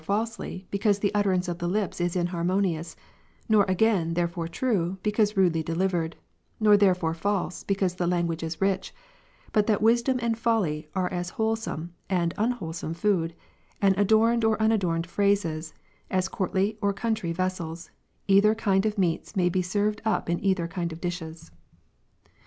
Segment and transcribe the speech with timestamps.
[0.03, 2.95] falsely, because the utteranceof the lips is inharmonious;
[3.47, 6.15] nor, ^'^' again, therefore true, because rudely delivered;
[6.59, 8.95] nor therefore false, because the language is rich;
[9.51, 13.35] but that wisdom and folly, are as wholesome and unwholesome food;
[13.79, 15.71] and adorned or unadorned phrases,
[16.09, 17.91] as courtly or country vessels;
[18.27, 21.51] either kind of meats may be served up in either kind of dishes.